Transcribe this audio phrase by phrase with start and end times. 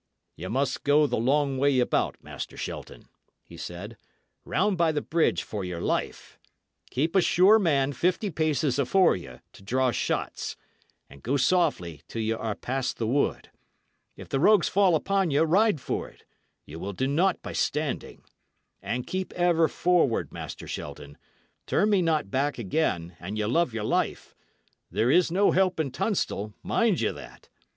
[0.35, 3.07] "Ye must go the long way about, Master Shelton,"
[3.43, 3.97] he said;
[4.45, 6.39] "round by the bridge, for your life!
[6.89, 10.57] Keep a sure man fifty paces afore you, to draw shots;
[11.07, 13.51] and go softly till y' are past the wood.
[14.15, 16.25] If the rogues fall upon you, ride for 't;
[16.65, 18.23] ye will do naught by standing.
[18.81, 21.15] And keep ever forward, Master Shelton;
[21.67, 24.33] turn me not back again, an ye love your life;
[24.89, 27.49] there is no help in Tunstall, mind ye that.